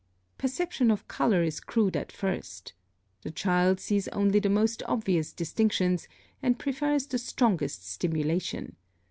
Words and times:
(39) 0.39 0.39
Perception 0.39 0.89
of 0.89 1.07
color 1.07 1.43
is 1.43 1.59
crude 1.59 1.95
at 1.95 2.11
first. 2.11 2.73
The 3.21 3.29
child 3.29 3.79
sees 3.79 4.07
only 4.07 4.39
the 4.39 4.49
most 4.49 4.81
obvious 4.87 5.31
distinctions, 5.31 6.07
and 6.41 6.57
prefers 6.57 7.05
the 7.05 7.19
strongest 7.19 7.87
stimulation. 7.87 8.77